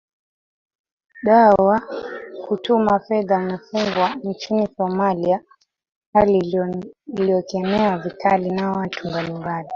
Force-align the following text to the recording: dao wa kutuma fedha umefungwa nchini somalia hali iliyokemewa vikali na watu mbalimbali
dao 1.25 1.55
wa 1.67 1.79
kutuma 2.47 2.99
fedha 2.99 3.35
umefungwa 3.37 4.15
nchini 4.23 4.67
somalia 4.77 5.41
hali 6.13 6.37
iliyokemewa 7.13 7.97
vikali 7.97 8.49
na 8.51 8.71
watu 8.71 9.07
mbalimbali 9.09 9.69